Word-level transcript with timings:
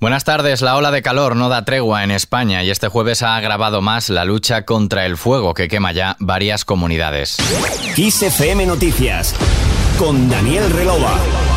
Buenas 0.00 0.24
tardes. 0.24 0.62
La 0.62 0.76
ola 0.76 0.90
de 0.90 1.02
calor 1.02 1.36
no 1.36 1.50
da 1.50 1.66
tregua 1.66 2.02
en 2.04 2.10
España 2.10 2.62
y 2.62 2.70
este 2.70 2.88
jueves 2.88 3.22
ha 3.22 3.36
agravado 3.36 3.82
más 3.82 4.08
la 4.08 4.24
lucha 4.24 4.64
contra 4.64 5.04
el 5.04 5.18
fuego 5.18 5.52
que 5.52 5.68
quema 5.68 5.92
ya 5.92 6.16
varias 6.18 6.64
comunidades. 6.64 7.36
XFM 7.96 8.64
Noticias 8.64 9.34
con 9.98 10.30
Daniel 10.30 10.70
Relova. 10.70 11.49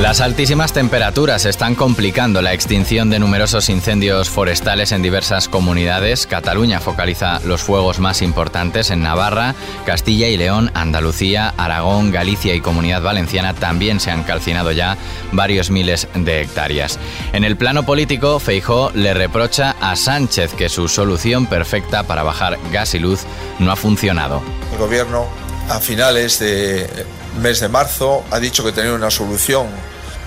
Las 0.00 0.20
altísimas 0.20 0.72
temperaturas 0.72 1.46
están 1.46 1.76
complicando 1.76 2.42
la 2.42 2.52
extinción 2.52 3.10
de 3.10 3.20
numerosos 3.20 3.68
incendios 3.68 4.28
forestales 4.28 4.90
en 4.90 5.02
diversas 5.02 5.48
comunidades. 5.48 6.26
Cataluña 6.26 6.80
focaliza 6.80 7.38
los 7.44 7.62
fuegos 7.62 8.00
más 8.00 8.20
importantes 8.20 8.90
en 8.90 9.02
Navarra, 9.02 9.54
Castilla 9.86 10.28
y 10.28 10.36
León, 10.36 10.72
Andalucía, 10.74 11.54
Aragón, 11.56 12.10
Galicia 12.10 12.56
y 12.56 12.60
Comunidad 12.60 13.02
Valenciana 13.02 13.54
también 13.54 14.00
se 14.00 14.10
han 14.10 14.24
calcinado 14.24 14.72
ya 14.72 14.98
varios 15.30 15.70
miles 15.70 16.08
de 16.12 16.42
hectáreas. 16.42 16.98
En 17.32 17.44
el 17.44 17.56
plano 17.56 17.86
político, 17.86 18.40
Feijó 18.40 18.90
le 18.94 19.14
reprocha 19.14 19.76
a 19.80 19.94
Sánchez 19.94 20.54
que 20.54 20.68
su 20.68 20.88
solución 20.88 21.46
perfecta 21.46 22.02
para 22.02 22.24
bajar 22.24 22.58
gas 22.72 22.94
y 22.94 22.98
luz 22.98 23.20
no 23.60 23.70
ha 23.70 23.76
funcionado. 23.76 24.42
El 24.72 24.78
gobierno 24.78 25.28
a 25.68 25.78
finales 25.78 26.40
de 26.40 27.06
mes 27.40 27.60
de 27.60 27.68
marzo 27.68 28.24
ha 28.30 28.38
dicho 28.38 28.64
que 28.64 28.72
tenía 28.72 28.92
una 28.92 29.10
solución 29.10 29.66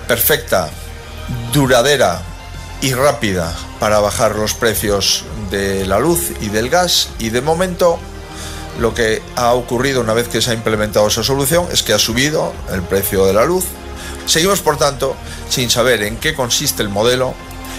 perfecta, 0.06 0.70
duradera 1.52 2.20
y 2.80 2.94
rápida 2.94 3.54
para 3.80 4.00
bajar 4.00 4.36
los 4.36 4.54
precios 4.54 5.24
de 5.50 5.86
la 5.86 5.98
luz 5.98 6.32
y 6.40 6.48
del 6.48 6.70
gas 6.70 7.10
y 7.18 7.30
de 7.30 7.40
momento 7.40 7.98
lo 8.78 8.94
que 8.94 9.22
ha 9.36 9.54
ocurrido 9.54 10.00
una 10.00 10.14
vez 10.14 10.28
que 10.28 10.40
se 10.40 10.52
ha 10.52 10.54
implementado 10.54 11.08
esa 11.08 11.24
solución 11.24 11.66
es 11.72 11.82
que 11.82 11.92
ha 11.92 11.98
subido 11.98 12.52
el 12.72 12.82
precio 12.82 13.26
de 13.26 13.32
la 13.32 13.44
luz. 13.44 13.64
Seguimos 14.26 14.60
por 14.60 14.76
tanto 14.76 15.16
sin 15.48 15.70
saber 15.70 16.02
en 16.02 16.16
qué 16.16 16.34
consiste 16.34 16.82
el 16.82 16.88
modelo 16.88 17.34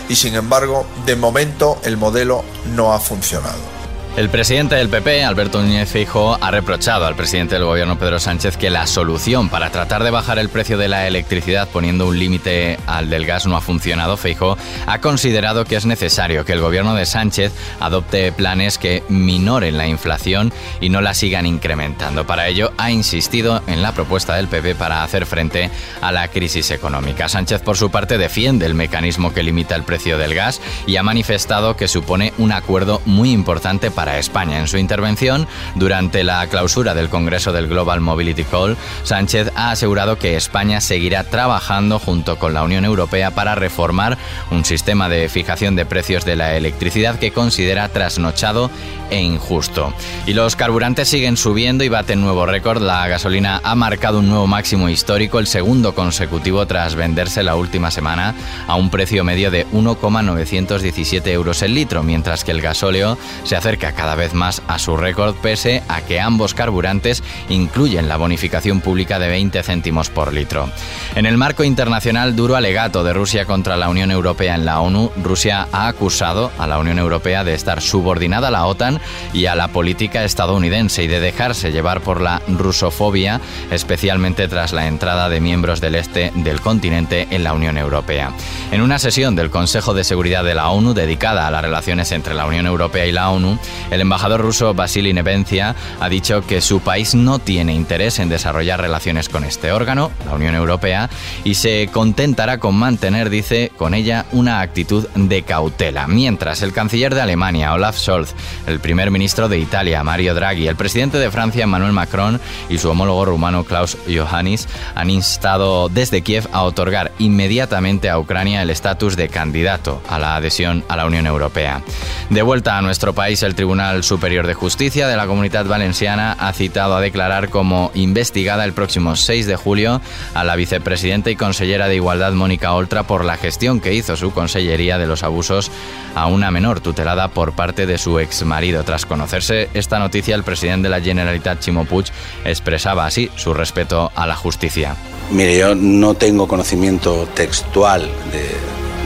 y 0.09 0.15
sin 0.15 0.35
embargo 0.35 0.85
de 1.05 1.15
momento 1.15 1.79
el 1.83 1.95
modelo 1.95 2.43
no 2.75 2.93
ha 2.93 2.99
funcionado. 2.99 3.78
El 4.17 4.29
presidente 4.29 4.75
del 4.75 4.89
PP, 4.89 5.23
Alberto 5.23 5.61
Núñez 5.61 5.89
Feijóo, 5.91 6.37
ha 6.41 6.51
reprochado 6.51 7.05
al 7.05 7.15
presidente 7.15 7.55
del 7.55 7.63
gobierno 7.63 7.97
Pedro 7.97 8.19
Sánchez 8.19 8.57
que 8.57 8.69
la 8.69 8.85
solución 8.85 9.47
para 9.47 9.69
tratar 9.69 10.03
de 10.03 10.11
bajar 10.11 10.39
el 10.39 10.49
precio 10.49 10.77
de 10.77 10.89
la 10.89 11.07
electricidad 11.07 11.69
poniendo 11.69 12.05
un 12.05 12.19
límite 12.19 12.77
al 12.85 13.09
del 13.09 13.25
gas 13.25 13.45
no 13.45 13.55
ha 13.55 13.61
funcionado. 13.61 14.17
Feijóo 14.17 14.57
ha 14.87 14.99
considerado 14.99 15.63
que 15.63 15.77
es 15.77 15.85
necesario 15.85 16.43
que 16.43 16.51
el 16.51 16.59
gobierno 16.59 16.95
de 16.95 17.05
Sánchez 17.05 17.53
adopte 17.79 18.33
planes 18.33 18.77
que 18.77 19.03
minoren 19.07 19.77
la 19.77 19.87
inflación 19.87 20.51
y 20.81 20.89
no 20.89 20.99
la 20.99 21.13
sigan 21.13 21.45
incrementando. 21.45 22.27
Para 22.27 22.47
ello 22.47 22.73
ha 22.77 22.91
insistido 22.91 23.61
en 23.67 23.81
la 23.81 23.93
propuesta 23.93 24.35
del 24.35 24.49
PP 24.49 24.75
para 24.75 25.03
hacer 25.03 25.27
frente 25.27 25.69
a 26.01 26.11
la 26.11 26.27
crisis 26.27 26.71
económica. 26.71 27.29
Sánchez 27.29 27.61
por 27.61 27.77
su 27.77 27.89
parte 27.89 28.17
defiende 28.17 28.65
el 28.65 28.73
mecanismo 28.73 29.33
que 29.33 29.43
limita 29.43 29.75
el 29.75 29.83
precio 29.83 30.17
del 30.17 30.35
gas 30.35 30.59
y 30.87 30.97
ha 30.97 31.03
manifestado 31.03 31.77
que 31.77 31.87
supone 31.87 32.33
un 32.37 32.51
acuerdo 32.51 33.01
muy 33.05 33.31
importante 33.31 33.91
para 33.91 34.08
España. 34.17 34.59
En 34.59 34.67
su 34.67 34.77
intervención, 34.77 35.47
durante 35.75 36.23
la 36.23 36.47
clausura 36.47 36.93
del 36.93 37.09
Congreso 37.09 37.51
del 37.51 37.67
Global 37.67 38.01
Mobility 38.01 38.43
Call, 38.43 38.77
Sánchez 39.03 39.51
ha 39.55 39.71
asegurado 39.71 40.17
que 40.17 40.35
España 40.35 40.81
seguirá 40.81 41.23
trabajando 41.23 41.99
junto 41.99 42.37
con 42.37 42.53
la 42.53 42.63
Unión 42.63 42.85
Europea 42.85 43.31
para 43.31 43.55
reformar 43.55 44.17
un 44.51 44.65
sistema 44.65 45.09
de 45.09 45.29
fijación 45.29 45.75
de 45.75 45.85
precios 45.85 46.25
de 46.25 46.35
la 46.35 46.55
electricidad 46.55 47.19
que 47.19 47.31
considera 47.31 47.89
trasnochado 47.89 48.71
e 49.09 49.21
injusto. 49.21 49.93
Y 50.25 50.33
los 50.33 50.55
carburantes 50.55 51.09
siguen 51.09 51.37
subiendo 51.37 51.83
y 51.83 51.89
baten 51.89 52.21
nuevo 52.21 52.45
récord. 52.45 52.81
La 52.81 53.07
gasolina 53.07 53.61
ha 53.63 53.75
marcado 53.75 54.19
un 54.19 54.29
nuevo 54.29 54.47
máximo 54.47 54.89
histórico, 54.89 55.39
el 55.39 55.47
segundo 55.47 55.93
consecutivo 55.95 56.65
tras 56.65 56.95
venderse 56.95 57.43
la 57.43 57.55
última 57.55 57.91
semana 57.91 58.35
a 58.67 58.75
un 58.75 58.89
precio 58.89 59.23
medio 59.23 59.51
de 59.51 59.65
1,917 59.71 61.31
euros 61.31 61.61
el 61.61 61.73
litro, 61.73 62.03
mientras 62.03 62.43
que 62.43 62.51
el 62.51 62.61
gasóleo 62.61 63.17
se 63.43 63.55
acerca 63.55 63.88
cada 63.93 64.15
vez 64.15 64.33
más 64.33 64.61
a 64.67 64.79
su 64.79 64.97
récord 64.97 65.35
pese 65.35 65.83
a 65.87 66.01
que 66.01 66.19
ambos 66.19 66.53
carburantes 66.53 67.23
incluyen 67.49 68.07
la 68.07 68.17
bonificación 68.17 68.81
pública 68.81 69.19
de 69.19 69.27
20 69.27 69.63
céntimos 69.63 70.09
por 70.09 70.33
litro. 70.33 70.69
En 71.15 71.25
el 71.25 71.37
marco 71.37 71.63
internacional 71.63 72.35
duro 72.35 72.55
alegato 72.55 73.03
de 73.03 73.13
Rusia 73.13 73.45
contra 73.45 73.77
la 73.77 73.89
Unión 73.89 74.11
Europea 74.11 74.55
en 74.55 74.65
la 74.65 74.79
ONU, 74.81 75.11
Rusia 75.23 75.67
ha 75.71 75.87
acusado 75.87 76.51
a 76.57 76.67
la 76.67 76.79
Unión 76.79 76.99
Europea 76.99 77.43
de 77.43 77.53
estar 77.53 77.81
subordinada 77.81 78.49
a 78.49 78.51
la 78.51 78.65
OTAN 78.65 78.99
y 79.33 79.45
a 79.45 79.55
la 79.55 79.69
política 79.69 80.23
estadounidense 80.23 81.03
y 81.03 81.07
de 81.07 81.19
dejarse 81.19 81.71
llevar 81.71 82.01
por 82.01 82.21
la 82.21 82.41
rusofobia, 82.47 83.41
especialmente 83.71 84.47
tras 84.47 84.73
la 84.73 84.87
entrada 84.87 85.29
de 85.29 85.39
miembros 85.39 85.81
del 85.81 85.95
este 85.95 86.31
del 86.35 86.61
continente 86.61 87.27
en 87.31 87.43
la 87.43 87.53
Unión 87.53 87.77
Europea. 87.77 88.31
En 88.71 88.81
una 88.81 88.99
sesión 88.99 89.35
del 89.35 89.49
Consejo 89.49 89.93
de 89.93 90.03
Seguridad 90.03 90.43
de 90.43 90.55
la 90.55 90.69
ONU 90.69 90.93
dedicada 90.93 91.47
a 91.47 91.51
las 91.51 91.61
relaciones 91.61 92.11
entre 92.11 92.33
la 92.33 92.45
Unión 92.45 92.65
Europea 92.65 93.05
y 93.05 93.11
la 93.11 93.29
ONU, 93.29 93.57
el 93.91 94.01
embajador 94.01 94.41
ruso 94.41 94.73
Vasily 94.73 95.13
Nevencia 95.13 95.75
ha 95.99 96.09
dicho 96.09 96.45
que 96.45 96.61
su 96.61 96.79
país 96.81 97.15
no 97.15 97.39
tiene 97.39 97.73
interés 97.73 98.19
en 98.19 98.29
desarrollar 98.29 98.81
relaciones 98.81 99.29
con 99.29 99.43
este 99.43 99.71
órgano, 99.71 100.11
la 100.25 100.35
Unión 100.35 100.55
Europea, 100.55 101.09
y 101.43 101.55
se 101.55 101.89
contentará 101.91 102.59
con 102.59 102.75
mantener, 102.75 103.29
dice, 103.29 103.71
con 103.77 103.93
ella 103.93 104.25
una 104.31 104.61
actitud 104.61 105.07
de 105.15 105.43
cautela. 105.43 106.07
Mientras 106.07 106.61
el 106.61 106.73
canciller 106.73 107.15
de 107.15 107.21
Alemania, 107.21 107.73
Olaf 107.73 107.97
Scholz, 107.97 108.33
el 108.67 108.79
primer 108.79 109.11
ministro 109.11 109.49
de 109.49 109.59
Italia, 109.59 110.03
Mario 110.03 110.35
Draghi, 110.35 110.67
el 110.67 110.75
presidente 110.75 111.17
de 111.17 111.31
Francia, 111.31 111.63
Emmanuel 111.63 111.93
Macron, 111.93 112.39
y 112.69 112.77
su 112.77 112.89
homólogo 112.89 113.25
rumano, 113.25 113.63
Klaus 113.63 113.97
Iohannis, 114.07 114.67
han 114.95 115.09
instado 115.09 115.89
desde 115.89 116.21
Kiev 116.21 116.47
a 116.51 116.63
otorgar 116.63 117.11
inmediatamente 117.19 118.09
a 118.09 118.19
Ucrania 118.19 118.61
el 118.61 118.69
estatus 118.69 119.15
de 119.15 119.29
candidato 119.29 120.01
a 120.09 120.19
la 120.19 120.35
adhesión 120.35 120.83
a 120.87 120.95
la 120.95 121.05
Unión 121.05 121.25
Europea. 121.25 121.81
De 122.29 122.41
vuelta 122.41 122.77
a 122.77 122.81
nuestro 122.81 123.13
país, 123.13 123.41
el 123.43 123.55
Tribunal 123.55 123.68
Tribunal 123.69 124.03
Superior 124.03 124.47
de 124.47 124.55
Justicia 124.55 125.07
de 125.07 125.15
la 125.15 125.27
Comunidad 125.27 125.67
Valenciana 125.67 126.35
ha 126.39 126.51
citado 126.53 126.95
a 126.95 127.01
declarar 127.01 127.49
como 127.49 127.91
investigada 127.93 128.65
el 128.65 128.73
próximo 128.73 129.15
6 129.15 129.45
de 129.45 129.57
julio 129.57 130.01
a 130.33 130.43
la 130.43 130.55
vicepresidenta 130.55 131.29
y 131.29 131.35
consellera 131.35 131.87
de 131.87 131.93
Igualdad 131.93 132.33
Mónica 132.33 132.73
Oltra 132.73 133.03
por 133.03 133.23
la 133.23 133.37
gestión 133.37 133.79
que 133.79 133.93
hizo 133.93 134.17
su 134.17 134.31
consellería 134.31 134.97
de 134.97 135.05
los 135.05 135.21
abusos 135.21 135.69
a 136.15 136.25
una 136.25 136.49
menor 136.49 136.79
tutelada 136.79 137.27
por 137.27 137.51
parte 137.51 137.85
de 137.85 137.99
su 137.99 138.17
exmarido. 138.17 138.83
Tras 138.83 139.05
conocerse 139.05 139.69
esta 139.75 139.99
noticia, 139.99 140.33
el 140.33 140.43
presidente 140.43 140.87
de 140.87 140.97
la 140.97 141.01
Generalitat, 141.01 141.59
Chimo 141.59 141.85
Puig, 141.85 142.07
expresaba 142.45 143.05
así 143.05 143.29
su 143.35 143.53
respeto 143.53 144.11
a 144.15 144.25
la 144.25 144.35
justicia. 144.35 144.95
Mire, 145.29 145.55
yo 145.55 145.75
no 145.75 146.15
tengo 146.15 146.47
conocimiento 146.47 147.27
textual 147.35 148.09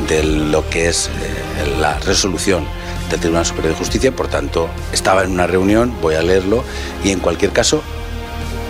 de, 0.07 0.23
lo 0.23 0.69
que 0.69 0.87
es 0.87 1.07
eh, 1.07 1.79
la 1.81 1.99
resolución 1.99 2.65
del 3.09 3.19
Tribunal 3.19 3.45
Superior 3.45 3.73
de 3.73 3.79
Justicia, 3.79 4.15
por 4.15 4.27
tanto, 4.27 4.69
estaba 4.91 5.23
en 5.23 5.31
una 5.31 5.47
reunión, 5.47 5.93
voy 6.01 6.15
a 6.15 6.21
leerlo, 6.21 6.63
y 7.03 7.11
en 7.11 7.19
cualquier 7.19 7.51
caso, 7.51 7.83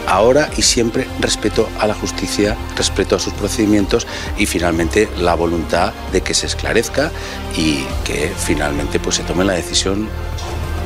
ahora 0.08 0.50
y 0.58 0.62
siempre 0.62 1.08
respeto 1.20 1.68
a 1.80 1.88
la 1.88 1.94
justicia, 1.94 2.58
respeto 2.76 3.16
a 3.16 3.20
sus 3.20 3.34
procedimientos 3.34 4.08
y 4.38 4.46
finalmente 4.46 5.10
la 5.18 5.36
voluntad 5.36 5.94
de 6.12 6.22
que 6.22 6.34
se 6.34 6.48
esclarezca 6.48 7.12
y 7.56 7.86
que 8.04 8.32
finalmente 8.36 9.00
pues, 9.00 9.16
se 9.16 9.24
tome 9.24 9.44
la 9.46 9.54
decisión 9.54 10.08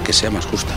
que 0.05 0.13
sea 0.13 0.31
más 0.31 0.45
justa. 0.45 0.73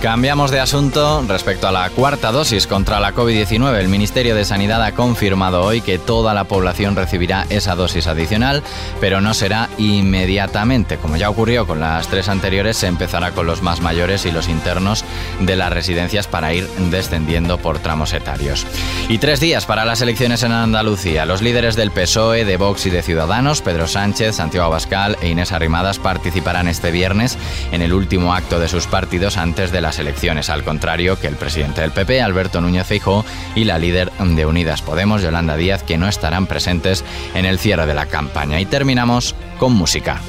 Cambiamos 0.00 0.50
de 0.50 0.60
asunto 0.60 1.24
respecto 1.26 1.66
a 1.66 1.72
la 1.72 1.88
cuarta 1.88 2.30
dosis 2.30 2.66
contra 2.66 3.00
la 3.00 3.14
COVID-19. 3.14 3.78
El 3.78 3.88
Ministerio 3.88 4.34
de 4.34 4.44
Sanidad 4.44 4.82
ha 4.84 4.92
confirmado 4.92 5.62
hoy 5.62 5.80
que 5.80 5.98
toda 5.98 6.34
la 6.34 6.44
población 6.44 6.94
recibirá 6.94 7.46
esa 7.48 7.74
dosis 7.74 8.06
adicional, 8.06 8.62
pero 9.00 9.22
no 9.22 9.32
será 9.32 9.70
inmediatamente. 9.78 10.98
Como 10.98 11.16
ya 11.16 11.30
ocurrió 11.30 11.66
con 11.66 11.80
las 11.80 12.08
tres 12.08 12.28
anteriores, 12.28 12.76
se 12.76 12.88
empezará 12.88 13.32
con 13.32 13.46
los 13.46 13.62
más 13.62 13.80
mayores 13.80 14.26
y 14.26 14.32
los 14.32 14.48
internos 14.48 15.02
de 15.40 15.56
las 15.56 15.72
residencias 15.72 16.26
para 16.26 16.52
ir 16.52 16.68
descendiendo 16.90 17.56
por 17.56 17.78
tramos 17.78 18.12
etarios. 18.12 18.66
Y 19.08 19.16
tres 19.16 19.40
días 19.40 19.64
para 19.64 19.86
las 19.86 20.02
elecciones 20.02 20.42
en 20.42 20.52
Andalucía. 20.52 21.24
Los 21.24 21.40
líderes 21.40 21.74
del 21.74 21.90
PSOE, 21.90 22.44
de 22.44 22.58
Vox 22.58 22.84
y 22.84 22.90
de 22.90 23.02
Ciudadanos, 23.02 23.62
Pedro 23.62 23.88
Sánchez, 23.88 24.36
Santiago 24.36 24.66
Abascal 24.66 25.16
e 25.22 25.30
Inés 25.30 25.52
Arrimadas, 25.52 25.98
participarán 25.98 26.68
este 26.68 26.90
viernes 26.90 27.38
en 27.72 27.80
el 27.80 27.94
último 27.94 28.34
acto 28.34 28.60
de 28.60 28.68
sus 28.68 28.86
partidos 28.86 29.38
antes 29.38 29.72
de 29.72 29.80
la 29.80 29.85
las 29.86 30.00
elecciones, 30.00 30.50
al 30.50 30.64
contrario 30.64 31.20
que 31.20 31.28
el 31.28 31.36
presidente 31.36 31.80
del 31.80 31.92
PP, 31.92 32.20
Alberto 32.20 32.60
Núñez 32.60 32.88
Feijóo, 32.88 33.24
y 33.54 33.62
la 33.62 33.78
líder 33.78 34.10
de 34.18 34.44
Unidas 34.44 34.82
Podemos, 34.82 35.22
Yolanda 35.22 35.56
Díaz, 35.56 35.84
que 35.84 35.96
no 35.96 36.08
estarán 36.08 36.46
presentes 36.46 37.04
en 37.34 37.44
el 37.44 37.60
cierre 37.60 37.86
de 37.86 37.94
la 37.94 38.06
campaña. 38.06 38.58
Y 38.58 38.66
terminamos 38.66 39.36
con 39.60 39.74
música. 39.74 40.20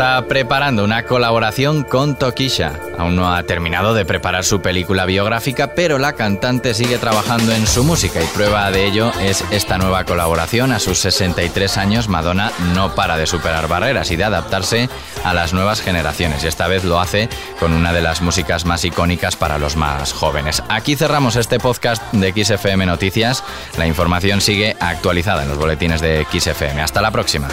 Está 0.00 0.26
preparando 0.26 0.82
una 0.82 1.02
colaboración 1.02 1.82
con 1.82 2.16
Tokisha. 2.16 2.72
Aún 2.96 3.16
no 3.16 3.34
ha 3.34 3.42
terminado 3.42 3.92
de 3.92 4.06
preparar 4.06 4.44
su 4.44 4.62
película 4.62 5.04
biográfica, 5.04 5.74
pero 5.74 5.98
la 5.98 6.14
cantante 6.14 6.72
sigue 6.72 6.96
trabajando 6.96 7.52
en 7.52 7.66
su 7.66 7.84
música 7.84 8.22
y 8.22 8.26
prueba 8.28 8.70
de 8.70 8.86
ello 8.86 9.12
es 9.20 9.44
esta 9.50 9.76
nueva 9.76 10.04
colaboración. 10.04 10.72
A 10.72 10.78
sus 10.78 11.00
63 11.00 11.76
años, 11.76 12.08
Madonna 12.08 12.50
no 12.74 12.94
para 12.94 13.18
de 13.18 13.26
superar 13.26 13.68
barreras 13.68 14.10
y 14.10 14.16
de 14.16 14.24
adaptarse 14.24 14.88
a 15.22 15.34
las 15.34 15.52
nuevas 15.52 15.82
generaciones 15.82 16.44
y 16.44 16.46
esta 16.46 16.66
vez 16.66 16.82
lo 16.82 16.98
hace 16.98 17.28
con 17.58 17.74
una 17.74 17.92
de 17.92 18.00
las 18.00 18.22
músicas 18.22 18.64
más 18.64 18.86
icónicas 18.86 19.36
para 19.36 19.58
los 19.58 19.76
más 19.76 20.14
jóvenes. 20.14 20.62
Aquí 20.70 20.96
cerramos 20.96 21.36
este 21.36 21.58
podcast 21.58 22.02
de 22.14 22.32
XFM 22.32 22.86
Noticias. 22.86 23.44
La 23.76 23.86
información 23.86 24.40
sigue 24.40 24.78
actualizada 24.80 25.42
en 25.42 25.50
los 25.50 25.58
boletines 25.58 26.00
de 26.00 26.26
XFM. 26.32 26.80
Hasta 26.80 27.02
la 27.02 27.10
próxima. 27.10 27.48